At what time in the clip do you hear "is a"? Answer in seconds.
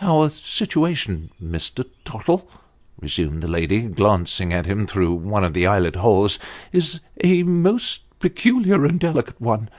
6.72-7.44